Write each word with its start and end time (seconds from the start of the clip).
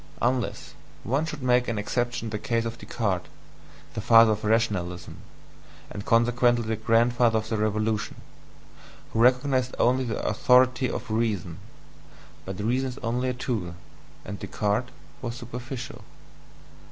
Unless 0.19 0.73
one 1.03 1.27
should 1.27 1.43
make 1.43 1.67
an 1.67 1.77
exception 1.77 2.25
in 2.25 2.29
the 2.31 2.39
case 2.39 2.65
of 2.65 2.79
Descartes, 2.79 3.27
the 3.93 4.01
father 4.01 4.31
of 4.31 4.43
rationalism 4.43 5.17
(and 5.91 6.03
consequently 6.03 6.65
the 6.65 6.75
grandfather 6.75 7.37
of 7.37 7.49
the 7.49 7.57
Revolution), 7.57 8.15
who 9.13 9.19
recognized 9.19 9.75
only 9.77 10.03
the 10.03 10.19
authority 10.25 10.89
of 10.89 11.11
reason: 11.11 11.59
but 12.45 12.59
reason 12.59 12.89
is 12.89 12.97
only 13.03 13.29
a 13.29 13.33
tool, 13.35 13.75
and 14.25 14.39
Descartes 14.39 14.89
was 15.21 15.35
superficial. 15.35 16.03